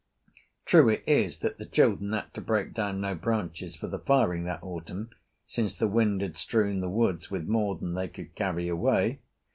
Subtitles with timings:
[0.65, 4.45] True it is that the children had to break down no branches for the firing
[4.45, 5.11] that autumn,
[5.45, 9.19] since the wind had strewn the woods with more than they could carry away.